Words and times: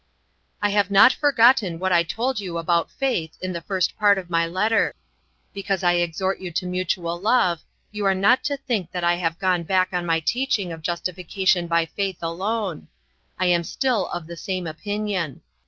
"I 0.63 0.69
have 0.69 0.89
not 0.89 1.13
forgotten 1.13 1.77
what 1.77 1.93
I 1.93 2.01
told 2.01 2.39
you 2.39 2.57
about 2.57 2.89
faith 2.89 3.37
in 3.39 3.53
the 3.53 3.61
first 3.61 3.95
part 3.99 4.17
of 4.17 4.31
my 4.31 4.47
letter. 4.47 4.95
Because 5.53 5.83
I 5.83 5.93
exhort 5.93 6.39
you 6.39 6.49
to 6.53 6.65
mutual 6.65 7.19
love 7.21 7.61
you 7.91 8.05
are 8.07 8.15
not 8.15 8.43
to 8.45 8.57
think 8.57 8.91
that 8.93 9.03
I 9.03 9.13
have 9.17 9.37
gone 9.37 9.61
back 9.61 9.89
on 9.93 10.07
my 10.07 10.19
teaching 10.19 10.71
of 10.71 10.81
justification 10.81 11.67
by 11.67 11.85
faith 11.85 12.17
alone. 12.23 12.87
I 13.37 13.45
am 13.45 13.63
still 13.63 14.07
of 14.07 14.25
the 14.25 14.35
same 14.37 14.65
opinion. 14.65 15.43